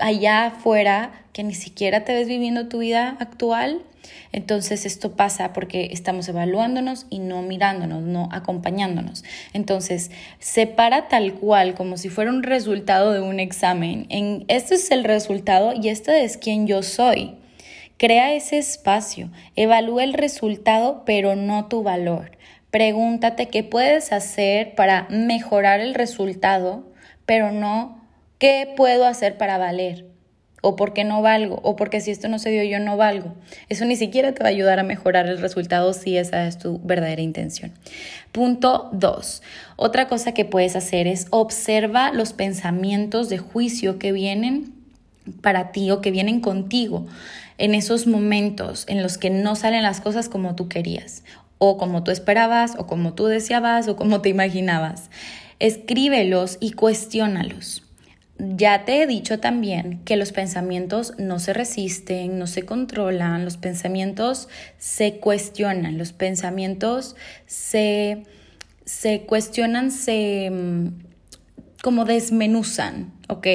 allá 0.00 0.46
afuera 0.46 1.12
que 1.32 1.42
ni 1.42 1.54
siquiera 1.54 2.04
te 2.04 2.14
ves 2.14 2.28
viviendo 2.28 2.68
tu 2.68 2.78
vida 2.78 3.16
actual. 3.20 3.82
Entonces 4.32 4.86
esto 4.86 5.12
pasa 5.12 5.52
porque 5.52 5.88
estamos 5.92 6.28
evaluándonos 6.28 7.06
y 7.10 7.18
no 7.18 7.42
mirándonos, 7.42 8.02
no 8.02 8.28
acompañándonos. 8.30 9.24
Entonces, 9.52 10.10
separa 10.38 11.08
tal 11.08 11.34
cual 11.34 11.74
como 11.74 11.96
si 11.96 12.08
fuera 12.08 12.30
un 12.30 12.42
resultado 12.42 13.12
de 13.12 13.20
un 13.20 13.40
examen. 13.40 14.06
En 14.08 14.44
este 14.48 14.76
es 14.76 14.90
el 14.90 15.04
resultado 15.04 15.72
y 15.74 15.88
este 15.88 16.24
es 16.24 16.36
quien 16.36 16.66
yo 16.66 16.82
soy. 16.82 17.34
Crea 17.98 18.34
ese 18.34 18.58
espacio, 18.58 19.30
evalúa 19.54 20.04
el 20.04 20.12
resultado, 20.12 21.02
pero 21.06 21.34
no 21.34 21.66
tu 21.66 21.82
valor. 21.82 22.32
Pregúntate 22.70 23.48
qué 23.48 23.64
puedes 23.64 24.12
hacer 24.12 24.74
para 24.74 25.06
mejorar 25.08 25.80
el 25.80 25.94
resultado, 25.94 26.84
pero 27.24 27.52
no 27.52 28.06
qué 28.38 28.70
puedo 28.76 29.06
hacer 29.06 29.38
para 29.38 29.56
valer, 29.56 30.04
o 30.60 30.76
por 30.76 30.92
qué 30.92 31.04
no 31.04 31.22
valgo, 31.22 31.58
o 31.62 31.74
porque 31.74 32.02
si 32.02 32.10
esto 32.10 32.28
no 32.28 32.38
se 32.38 32.50
dio 32.50 32.64
yo 32.64 32.80
no 32.80 32.98
valgo. 32.98 33.32
Eso 33.70 33.86
ni 33.86 33.96
siquiera 33.96 34.32
te 34.32 34.42
va 34.42 34.50
a 34.50 34.52
ayudar 34.52 34.78
a 34.78 34.82
mejorar 34.82 35.26
el 35.26 35.38
resultado 35.38 35.94
si 35.94 36.18
esa 36.18 36.46
es 36.46 36.58
tu 36.58 36.78
verdadera 36.80 37.22
intención. 37.22 37.72
Punto 38.30 38.90
2. 38.92 39.42
Otra 39.76 40.06
cosa 40.06 40.32
que 40.32 40.44
puedes 40.44 40.76
hacer 40.76 41.06
es 41.06 41.28
observa 41.30 42.12
los 42.12 42.34
pensamientos 42.34 43.30
de 43.30 43.38
juicio 43.38 43.98
que 43.98 44.12
vienen 44.12 44.74
para 45.40 45.72
ti 45.72 45.90
o 45.90 46.02
que 46.02 46.10
vienen 46.10 46.40
contigo 46.40 47.06
en 47.58 47.74
esos 47.74 48.06
momentos 48.06 48.84
en 48.88 49.02
los 49.02 49.18
que 49.18 49.30
no 49.30 49.56
salen 49.56 49.82
las 49.82 50.00
cosas 50.00 50.28
como 50.28 50.54
tú 50.54 50.68
querías, 50.68 51.24
o 51.58 51.78
como 51.78 52.04
tú 52.04 52.10
esperabas, 52.10 52.74
o 52.78 52.86
como 52.86 53.14
tú 53.14 53.26
deseabas, 53.26 53.88
o 53.88 53.96
como 53.96 54.20
te 54.20 54.28
imaginabas. 54.28 55.10
Escríbelos 55.58 56.58
y 56.60 56.72
cuestiónalos. 56.72 57.82
Ya 58.38 58.84
te 58.84 59.00
he 59.00 59.06
dicho 59.06 59.40
también 59.40 60.00
que 60.04 60.16
los 60.16 60.32
pensamientos 60.32 61.14
no 61.16 61.38
se 61.38 61.54
resisten, 61.54 62.38
no 62.38 62.46
se 62.46 62.64
controlan, 62.64 63.46
los 63.46 63.56
pensamientos 63.56 64.48
se 64.76 65.16
cuestionan, 65.16 65.96
los 65.96 66.12
pensamientos 66.12 67.16
se, 67.46 68.24
se 68.84 69.22
cuestionan, 69.22 69.90
se 69.90 70.50
mm, 70.50 71.05
como 71.86 72.04
desmenuzan, 72.04 73.12
¿ok? 73.28 73.46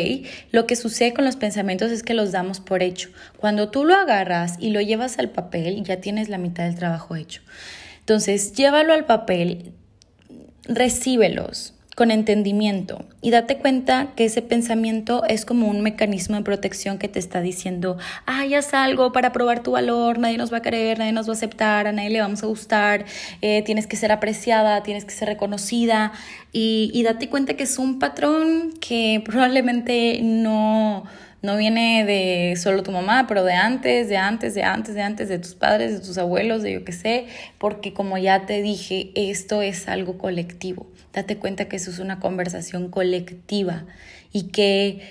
Lo 0.51 0.65
que 0.65 0.77
sucede 0.77 1.13
con 1.13 1.25
los 1.25 1.35
pensamientos 1.35 1.91
es 1.91 2.01
que 2.01 2.13
los 2.13 2.31
damos 2.31 2.61
por 2.61 2.81
hecho. 2.81 3.09
Cuando 3.35 3.71
tú 3.71 3.83
lo 3.83 3.93
agarras 3.93 4.55
y 4.57 4.69
lo 4.69 4.79
llevas 4.79 5.19
al 5.19 5.31
papel, 5.31 5.83
ya 5.83 6.00
tienes 6.00 6.29
la 6.29 6.38
mitad 6.38 6.63
del 6.63 6.75
trabajo 6.75 7.17
hecho. 7.17 7.41
Entonces, 8.00 8.53
llévalo 8.53 8.93
al 8.93 9.03
papel, 9.03 9.73
recíbelos, 10.63 11.73
con 11.95 12.10
entendimiento 12.10 13.03
y 13.21 13.31
date 13.31 13.57
cuenta 13.57 14.13
que 14.15 14.25
ese 14.25 14.41
pensamiento 14.41 15.24
es 15.27 15.45
como 15.45 15.67
un 15.67 15.81
mecanismo 15.81 16.38
de 16.38 16.41
protección 16.41 16.98
que 16.98 17.10
te 17.10 17.19
está 17.19 17.41
diciendo, 17.41 17.98
ay, 18.25 18.55
haz 18.55 18.74
algo 18.74 19.12
para 19.12 19.33
probar 19.33 19.62
tu 19.62 19.71
valor, 19.71 20.17
nadie 20.17 20.38
nos 20.38 20.53
va 20.53 20.57
a 20.57 20.62
querer, 20.62 21.00
nadie 21.00 21.12
nos 21.12 21.27
va 21.27 21.33
a 21.33 21.36
aceptar, 21.36 21.88
a 21.88 21.91
nadie 21.91 22.10
le 22.10 22.21
vamos 22.21 22.43
a 22.43 22.48
gustar, 22.48 23.05
eh, 23.41 23.62
tienes 23.65 23.88
que 23.88 23.98
ser 23.98 24.12
apreciada, 24.12 24.83
tienes 24.83 25.03
que 25.03 25.12
ser 25.12 25.27
reconocida 25.27 26.13
y, 26.53 26.91
y 26.93 27.03
date 27.03 27.29
cuenta 27.29 27.55
que 27.55 27.63
es 27.63 27.77
un 27.77 28.00
patrón 28.00 28.74
que 28.79 29.21
probablemente 29.25 30.21
no 30.24 31.03
no 31.41 31.57
viene 31.57 32.05
de 32.05 32.55
solo 32.55 32.83
tu 32.83 32.91
mamá, 32.91 33.25
pero 33.27 33.43
de 33.43 33.53
antes, 33.53 34.10
de 34.10 34.17
antes, 34.17 34.53
de 34.53 34.63
antes, 34.63 34.93
de 34.93 35.01
antes, 35.01 35.29
de 35.29 35.39
tus 35.39 35.55
padres, 35.55 35.93
de 35.93 36.05
tus 36.05 36.17
abuelos, 36.17 36.62
de 36.62 36.74
yo 36.74 36.86
qué 36.86 36.91
sé, 36.91 37.25
porque 37.57 37.93
como 37.93 38.17
ya 38.17 38.45
te 38.45 38.62
dije, 38.62 39.12
esto 39.15 39.62
es 39.62 39.88
algo 39.88 40.17
colectivo. 40.17 40.88
Date 41.13 41.38
cuenta 41.38 41.65
que 41.65 41.77
eso 41.77 41.89
es 41.89 42.00
una 42.00 42.19
conversación 42.19 42.89
colectiva 42.89 43.86
y 44.31 44.50
que 44.50 45.01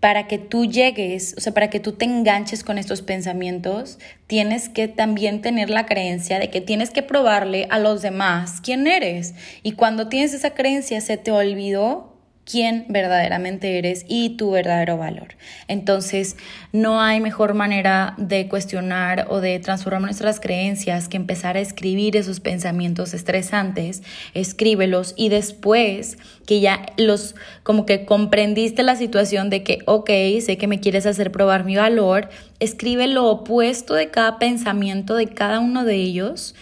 para 0.00 0.26
que 0.26 0.38
tú 0.38 0.64
llegues, 0.64 1.34
o 1.36 1.40
sea, 1.40 1.52
para 1.52 1.68
que 1.68 1.78
tú 1.78 1.92
te 1.92 2.06
enganches 2.06 2.64
con 2.64 2.78
estos 2.78 3.02
pensamientos, 3.02 3.98
tienes 4.26 4.70
que 4.70 4.88
también 4.88 5.42
tener 5.42 5.68
la 5.68 5.84
creencia 5.84 6.38
de 6.38 6.48
que 6.48 6.62
tienes 6.62 6.90
que 6.90 7.02
probarle 7.02 7.66
a 7.68 7.78
los 7.78 8.00
demás 8.00 8.62
quién 8.62 8.86
eres. 8.86 9.34
Y 9.62 9.72
cuando 9.72 10.08
tienes 10.08 10.32
esa 10.32 10.50
creencia, 10.50 11.02
se 11.02 11.18
te 11.18 11.30
olvidó 11.30 12.09
quién 12.50 12.86
verdaderamente 12.88 13.78
eres 13.78 14.04
y 14.08 14.30
tu 14.30 14.50
verdadero 14.50 14.96
valor. 14.96 15.36
Entonces, 15.68 16.36
no 16.72 17.00
hay 17.00 17.20
mejor 17.20 17.54
manera 17.54 18.14
de 18.16 18.48
cuestionar 18.48 19.26
o 19.28 19.40
de 19.40 19.58
transformar 19.60 20.02
nuestras 20.02 20.40
creencias 20.40 21.08
que 21.08 21.16
empezar 21.16 21.56
a 21.56 21.60
escribir 21.60 22.16
esos 22.16 22.40
pensamientos 22.40 23.14
estresantes, 23.14 24.02
escríbelos 24.34 25.14
y 25.16 25.28
después 25.28 26.18
que 26.46 26.60
ya 26.60 26.86
los, 26.96 27.36
como 27.62 27.86
que 27.86 28.04
comprendiste 28.04 28.82
la 28.82 28.96
situación 28.96 29.50
de 29.50 29.62
que, 29.62 29.78
ok, 29.86 30.10
sé 30.40 30.56
que 30.58 30.66
me 30.66 30.80
quieres 30.80 31.06
hacer 31.06 31.30
probar 31.30 31.64
mi 31.64 31.76
valor, 31.76 32.28
escribe 32.58 33.06
lo 33.06 33.26
opuesto 33.26 33.94
de 33.94 34.10
cada 34.10 34.38
pensamiento, 34.38 35.14
de 35.14 35.28
cada 35.28 35.60
uno 35.60 35.84
de 35.84 35.94
ellos, 35.94 36.54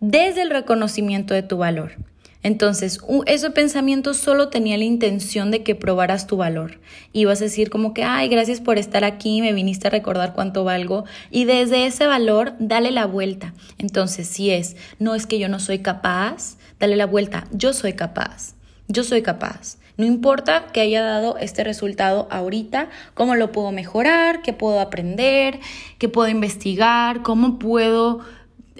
desde 0.00 0.42
el 0.42 0.50
reconocimiento 0.50 1.34
de 1.34 1.42
tu 1.42 1.56
valor. 1.56 2.11
Entonces, 2.42 2.98
ese 3.26 3.50
pensamiento 3.50 4.14
solo 4.14 4.48
tenía 4.48 4.76
la 4.76 4.84
intención 4.84 5.50
de 5.50 5.62
que 5.62 5.76
probaras 5.76 6.26
tu 6.26 6.36
valor. 6.36 6.80
Ibas 7.12 7.40
a 7.40 7.44
decir 7.44 7.70
como 7.70 7.94
que, 7.94 8.02
ay, 8.02 8.28
gracias 8.28 8.60
por 8.60 8.78
estar 8.78 9.04
aquí, 9.04 9.40
me 9.40 9.52
viniste 9.52 9.86
a 9.86 9.90
recordar 9.90 10.32
cuánto 10.32 10.64
valgo. 10.64 11.04
Y 11.30 11.44
desde 11.44 11.86
ese 11.86 12.06
valor, 12.06 12.54
dale 12.58 12.90
la 12.90 13.06
vuelta. 13.06 13.54
Entonces, 13.78 14.26
si 14.26 14.50
es, 14.50 14.76
no 14.98 15.14
es 15.14 15.26
que 15.26 15.38
yo 15.38 15.48
no 15.48 15.60
soy 15.60 15.78
capaz, 15.78 16.56
dale 16.80 16.96
la 16.96 17.06
vuelta, 17.06 17.44
yo 17.52 17.72
soy 17.72 17.92
capaz, 17.92 18.54
yo 18.88 19.04
soy 19.04 19.22
capaz. 19.22 19.78
No 19.96 20.06
importa 20.06 20.66
que 20.72 20.80
haya 20.80 21.02
dado 21.02 21.36
este 21.36 21.62
resultado 21.62 22.26
ahorita, 22.30 22.88
cómo 23.14 23.36
lo 23.36 23.52
puedo 23.52 23.70
mejorar, 23.72 24.42
qué 24.42 24.52
puedo 24.52 24.80
aprender, 24.80 25.60
qué 25.98 26.08
puedo 26.08 26.28
investigar, 26.28 27.22
cómo 27.22 27.58
puedo 27.58 28.20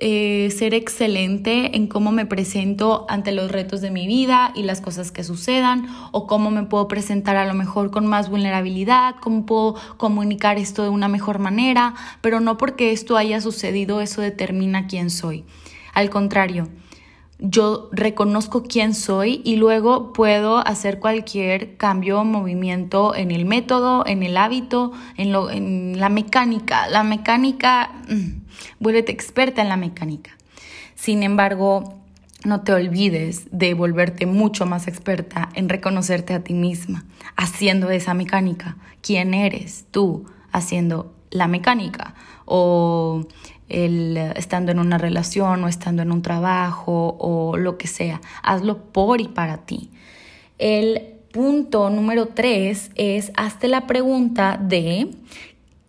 eh, 0.05 0.51
ser 0.51 0.75
excelente 0.75 1.77
en 1.77 1.87
cómo 1.87 2.11
me 2.11 2.27
presento 2.27 3.07
ante 3.09 3.31
los 3.31 3.53
retos 3.53 3.81
de 3.81 3.93
mi 3.93 4.09
vida 4.09 4.51
y 4.57 4.65
las 4.65 4.81
cosas 4.81 5.13
que 5.13 5.23
sucedan, 5.23 5.87
o 6.11 6.27
cómo 6.27 6.51
me 6.51 6.65
puedo 6.65 6.89
presentar 6.89 7.37
a 7.37 7.47
lo 7.47 7.55
mejor 7.55 7.93
con 7.93 8.09
más 8.09 8.29
vulnerabilidad, 8.29 9.15
cómo 9.21 9.47
puedo 9.47 9.77
comunicar 9.99 10.59
esto 10.59 10.83
de 10.83 10.89
una 10.89 11.07
mejor 11.07 11.39
manera, 11.39 11.95
pero 12.21 12.41
no 12.41 12.59
porque 12.59 12.91
esto 12.91 13.17
haya 13.17 13.41
sucedido 13.41 14.01
eso 14.01 14.23
determina 14.23 14.89
quién 14.89 15.09
soy. 15.09 15.45
Al 15.95 16.11
contrario, 16.11 16.69
yo 17.43 17.89
reconozco 17.91 18.63
quién 18.63 18.95
soy 18.95 19.43
y 19.45 19.57
luego 19.57 20.13
puedo 20.13 20.59
hacer 20.59 21.01
cualquier 21.01 21.77
cambio 21.77 22.23
movimiento 22.23 23.17
en 23.17 23.33
el 23.33 23.45
método, 23.47 24.07
en 24.07 24.23
el 24.23 24.37
hábito, 24.37 24.93
en, 25.17 25.33
lo, 25.33 25.51
en 25.51 25.99
la 25.99 26.09
mecánica. 26.09 26.89
La 26.89 27.03
mecánica, 27.03 27.91
mm, 28.09 28.45
vuélvete 28.79 29.11
experta 29.11 29.61
en 29.61 29.69
la 29.69 29.77
mecánica. 29.77 30.31
Sin 30.95 31.25
embargo, 31.25 31.99
no 32.45 32.63
te 32.63 32.73
olvides 32.73 33.49
de 33.51 33.75
volverte 33.75 34.25
mucho 34.27 34.65
más 34.65 34.87
experta 34.87 35.49
en 35.55 35.69
reconocerte 35.69 36.35
a 36.35 36.45
ti 36.45 36.55
misma, 36.55 37.05
haciendo 37.37 37.91
esa 37.91 38.15
mecánica. 38.15 38.77
¿Quién 39.01 39.35
eres 39.35 39.87
tú 39.91 40.27
haciendo 40.53 41.13
la 41.31 41.49
mecánica? 41.49 42.15
O 42.45 43.27
estando 43.73 44.71
en 44.73 44.79
una 44.79 44.99
relación 44.99 45.65
o 45.65 45.69
estando 45.69 46.03
en 46.03 46.13
un 46.13 46.23
trabajo 46.23 47.17
o 47.19 47.57
lo 47.57 47.79
que 47.79 47.87
sea. 47.87 48.21
Hazlo 48.43 48.79
por 48.93 49.21
y 49.21 49.29
para 49.29 49.59
ti. 49.59 49.91
El 50.59 51.15
punto 51.33 51.91
número 51.91 52.27
tres 52.27 52.91
es 52.95 53.33
hazte 53.37 53.67
la 53.69 53.87
pregunta 53.87 54.59
de 54.63 55.11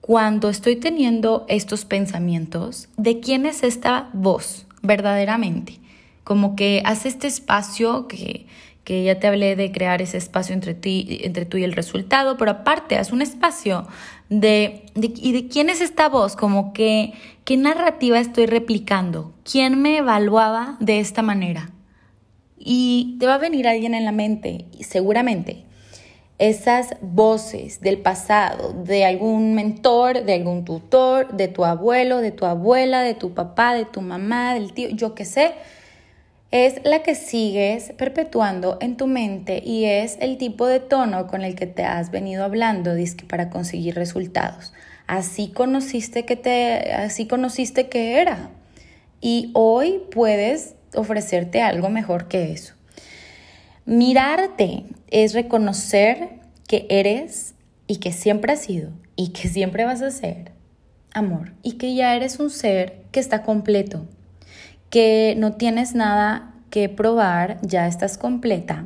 cuando 0.01 0.49
estoy 0.49 0.75
teniendo 0.75 1.45
estos 1.47 1.85
pensamientos, 1.85 2.89
¿de 2.97 3.19
quién 3.19 3.45
es 3.45 3.63
esta 3.63 4.09
voz 4.11 4.65
verdaderamente? 4.81 5.79
Como 6.25 6.55
que 6.55 6.81
haz 6.85 7.05
este 7.05 7.27
espacio 7.27 8.07
que, 8.07 8.47
que 8.83 9.03
ya 9.03 9.19
te 9.19 9.27
hablé 9.27 9.55
de 9.55 9.71
crear 9.71 10.01
ese 10.01 10.17
espacio 10.17 10.53
entre, 10.53 10.73
ti, 10.73 11.21
entre 11.23 11.45
tú 11.45 11.57
y 11.57 11.63
el 11.63 11.73
resultado, 11.73 12.37
pero 12.37 12.51
aparte 12.51 12.97
haz 12.97 13.11
un 13.11 13.21
espacio 13.21 13.87
de, 14.29 14.85
y 14.95 15.31
de 15.31 15.47
quién 15.47 15.69
es 15.69 15.79
esta 15.81 16.09
voz, 16.09 16.35
como 16.35 16.73
que 16.73 17.13
qué 17.45 17.55
narrativa 17.57 18.19
estoy 18.19 18.45
replicando, 18.45 19.33
quién 19.49 19.81
me 19.81 19.97
evaluaba 19.97 20.77
de 20.79 20.99
esta 20.99 21.21
manera. 21.21 21.69
Y 22.57 23.17
te 23.19 23.25
va 23.25 23.35
a 23.35 23.39
venir 23.39 23.67
alguien 23.67 23.93
en 23.93 24.05
la 24.05 24.11
mente, 24.11 24.65
seguramente, 24.81 25.65
esas 26.39 26.95
voces 27.01 27.79
del 27.81 27.99
pasado, 27.99 28.73
de 28.73 29.05
algún 29.05 29.53
mentor, 29.53 30.25
de 30.25 30.33
algún 30.33 30.65
tutor, 30.65 31.31
de 31.33 31.47
tu 31.47 31.63
abuelo, 31.63 32.17
de 32.17 32.31
tu 32.31 32.45
abuela, 32.45 33.01
de 33.01 33.13
tu 33.13 33.33
papá, 33.33 33.73
de 33.75 33.85
tu 33.85 34.01
mamá, 34.01 34.53
del 34.53 34.73
tío, 34.73 34.89
yo 34.89 35.13
qué 35.15 35.25
sé, 35.25 35.53
es 36.53 36.75
la 36.83 37.01
que 37.01 37.15
sigues 37.15 37.93
perpetuando 37.97 38.77
en 38.79 38.95
tu 38.95 39.07
mente 39.07 39.63
y 39.65 39.85
es 39.85 40.17
el 40.21 40.37
tipo 40.37 40.67
de 40.67 40.79
tono 40.79 41.25
con 41.25 41.41
el 41.41 41.55
que 41.55 41.65
te 41.65 41.83
has 41.83 42.11
venido 42.11 42.43
hablando 42.43 42.91
para 43.27 43.49
conseguir 43.49 43.95
resultados. 43.95 44.71
Así 45.07 45.47
conociste 45.47 46.25
que 46.25 46.35
te 46.35 46.93
así 46.93 47.25
conociste 47.25 47.89
que 47.89 48.21
era 48.21 48.51
y 49.19 49.49
hoy 49.55 50.03
puedes 50.11 50.75
ofrecerte 50.93 51.63
algo 51.63 51.89
mejor 51.89 52.27
que 52.27 52.51
eso. 52.51 52.75
Mirarte 53.85 54.83
es 55.07 55.33
reconocer 55.33 56.29
que 56.67 56.85
eres 56.87 57.55
y 57.87 57.95
que 57.95 58.13
siempre 58.13 58.53
has 58.53 58.61
sido 58.61 58.91
y 59.15 59.29
que 59.29 59.47
siempre 59.47 59.85
vas 59.85 60.03
a 60.03 60.11
ser 60.11 60.51
amor 61.15 61.53
y 61.63 61.73
que 61.73 61.95
ya 61.95 62.15
eres 62.15 62.39
un 62.39 62.51
ser 62.51 63.01
que 63.11 63.19
está 63.19 63.41
completo, 63.41 64.05
que 64.93 65.33
no 65.39 65.53
tienes 65.53 65.95
nada 65.95 66.53
que 66.69 66.87
probar, 66.87 67.57
ya 67.63 67.87
estás 67.87 68.19
completa 68.19 68.85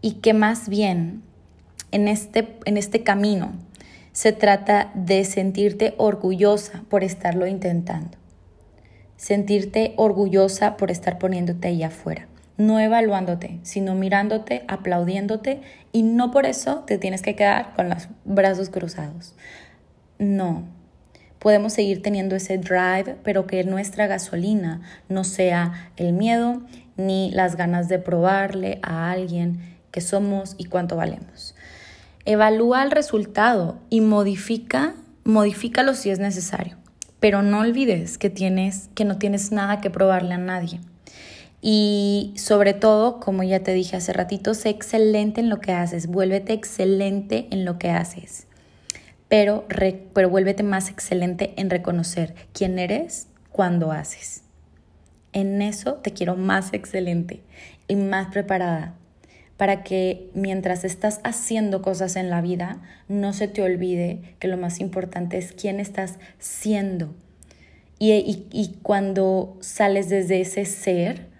y 0.00 0.20
que 0.20 0.34
más 0.34 0.68
bien 0.68 1.24
en 1.90 2.06
este, 2.06 2.60
en 2.64 2.76
este 2.76 3.02
camino 3.02 3.50
se 4.12 4.30
trata 4.30 4.92
de 4.94 5.24
sentirte 5.24 5.94
orgullosa 5.96 6.84
por 6.88 7.02
estarlo 7.02 7.48
intentando, 7.48 8.18
sentirte 9.16 9.94
orgullosa 9.96 10.76
por 10.76 10.92
estar 10.92 11.18
poniéndote 11.18 11.66
ahí 11.66 11.82
afuera, 11.82 12.28
no 12.56 12.78
evaluándote, 12.78 13.58
sino 13.64 13.96
mirándote, 13.96 14.62
aplaudiéndote 14.68 15.60
y 15.90 16.04
no 16.04 16.30
por 16.30 16.46
eso 16.46 16.84
te 16.86 16.98
tienes 16.98 17.20
que 17.20 17.34
quedar 17.34 17.74
con 17.74 17.88
los 17.88 18.06
brazos 18.24 18.70
cruzados. 18.70 19.34
No, 20.20 20.68
podemos 21.42 21.72
seguir 21.72 22.02
teniendo 22.02 22.36
ese 22.36 22.56
drive, 22.56 23.16
pero 23.24 23.48
que 23.48 23.64
nuestra 23.64 24.06
gasolina 24.06 24.80
no 25.08 25.24
sea 25.24 25.90
el 25.96 26.12
miedo 26.12 26.62
ni 26.96 27.32
las 27.32 27.56
ganas 27.56 27.88
de 27.88 27.98
probarle 27.98 28.78
a 28.82 29.10
alguien 29.10 29.58
que 29.90 30.00
somos 30.00 30.54
y 30.56 30.66
cuánto 30.66 30.94
valemos. 30.94 31.56
Evalúa 32.24 32.84
el 32.84 32.92
resultado 32.92 33.80
y 33.90 34.00
modifica, 34.02 34.94
modifícalo 35.24 35.94
si 35.94 36.10
es 36.10 36.20
necesario, 36.20 36.76
pero 37.18 37.42
no 37.42 37.58
olvides 37.58 38.18
que 38.18 38.30
tienes 38.30 38.88
que 38.94 39.04
no 39.04 39.18
tienes 39.18 39.50
nada 39.50 39.80
que 39.80 39.90
probarle 39.90 40.34
a 40.34 40.38
nadie. 40.38 40.78
Y 41.60 42.34
sobre 42.36 42.72
todo, 42.72 43.18
como 43.18 43.42
ya 43.42 43.64
te 43.64 43.72
dije 43.72 43.96
hace 43.96 44.12
ratito, 44.12 44.54
sé 44.54 44.68
excelente 44.68 45.40
en 45.40 45.48
lo 45.48 45.58
que 45.58 45.72
haces, 45.72 46.06
vuélvete 46.06 46.52
excelente 46.52 47.48
en 47.50 47.64
lo 47.64 47.80
que 47.80 47.90
haces 47.90 48.46
pero, 49.32 49.64
pero 50.12 50.28
vuélvete 50.28 50.62
más 50.62 50.90
excelente 50.90 51.54
en 51.56 51.70
reconocer 51.70 52.34
quién 52.52 52.78
eres 52.78 53.28
cuando 53.50 53.90
haces. 53.90 54.42
En 55.32 55.62
eso 55.62 55.94
te 55.94 56.12
quiero 56.12 56.36
más 56.36 56.74
excelente 56.74 57.40
y 57.88 57.96
más 57.96 58.26
preparada 58.30 58.94
para 59.56 59.84
que 59.84 60.28
mientras 60.34 60.84
estás 60.84 61.22
haciendo 61.24 61.80
cosas 61.80 62.16
en 62.16 62.28
la 62.28 62.42
vida, 62.42 62.82
no 63.08 63.32
se 63.32 63.48
te 63.48 63.62
olvide 63.62 64.36
que 64.38 64.48
lo 64.48 64.58
más 64.58 64.80
importante 64.80 65.38
es 65.38 65.52
quién 65.52 65.80
estás 65.80 66.18
siendo. 66.38 67.14
Y, 67.98 68.12
y, 68.12 68.46
y 68.52 68.80
cuando 68.82 69.56
sales 69.60 70.10
desde 70.10 70.42
ese 70.42 70.66
ser, 70.66 71.31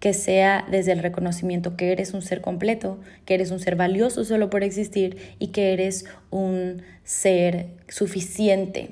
que 0.00 0.14
sea 0.14 0.64
desde 0.70 0.92
el 0.92 1.00
reconocimiento 1.00 1.76
que 1.76 1.92
eres 1.92 2.14
un 2.14 2.22
ser 2.22 2.40
completo, 2.40 2.98
que 3.24 3.34
eres 3.34 3.50
un 3.50 3.58
ser 3.58 3.76
valioso 3.76 4.24
solo 4.24 4.48
por 4.50 4.62
existir 4.62 5.34
y 5.38 5.48
que 5.48 5.72
eres 5.72 6.04
un 6.30 6.82
ser 7.04 7.68
suficiente 7.88 8.90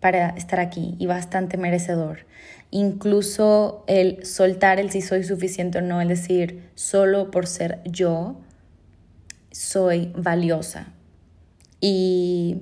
para 0.00 0.30
estar 0.30 0.60
aquí 0.60 0.96
y 0.98 1.06
bastante 1.06 1.56
merecedor. 1.56 2.26
Incluso 2.70 3.84
el 3.86 4.24
soltar 4.24 4.80
el 4.80 4.90
si 4.90 5.02
soy 5.02 5.24
suficiente 5.24 5.78
o 5.78 5.82
no, 5.82 6.00
el 6.00 6.08
decir 6.08 6.62
solo 6.74 7.30
por 7.30 7.46
ser 7.46 7.80
yo, 7.84 8.36
soy 9.50 10.12
valiosa. 10.16 10.92
Y 11.80 12.58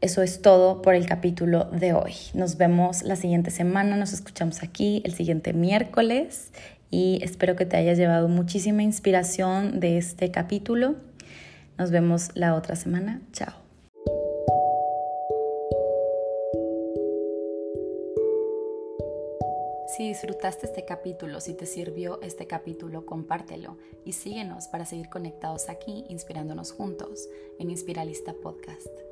eso 0.00 0.22
es 0.22 0.42
todo 0.42 0.80
por 0.82 0.94
el 0.94 1.06
capítulo 1.06 1.64
de 1.64 1.92
hoy. 1.92 2.14
Nos 2.34 2.56
vemos 2.56 3.02
la 3.02 3.16
siguiente 3.16 3.50
semana, 3.50 3.96
nos 3.96 4.12
escuchamos 4.12 4.62
aquí 4.62 5.02
el 5.04 5.14
siguiente 5.14 5.52
miércoles 5.52 6.52
y 6.90 7.20
espero 7.22 7.56
que 7.56 7.66
te 7.66 7.76
hayas 7.76 7.98
llevado 7.98 8.28
muchísima 8.28 8.82
inspiración 8.82 9.80
de 9.80 9.98
este 9.98 10.30
capítulo. 10.30 10.96
Nos 11.76 11.90
vemos 11.90 12.30
la 12.34 12.54
otra 12.54 12.76
semana. 12.76 13.20
Chao. 13.32 13.54
Si 19.98 20.06
disfrutaste 20.06 20.66
este 20.66 20.84
capítulo, 20.84 21.40
si 21.40 21.54
te 21.54 21.66
sirvió 21.66 22.20
este 22.22 22.46
capítulo, 22.46 23.04
compártelo 23.04 23.78
y 24.04 24.12
síguenos 24.12 24.68
para 24.68 24.84
seguir 24.86 25.08
conectados 25.08 25.68
aquí, 25.68 26.04
inspirándonos 26.08 26.70
juntos 26.70 27.28
en 27.58 27.70
Inspiralista 27.70 28.32
Podcast. 28.32 29.07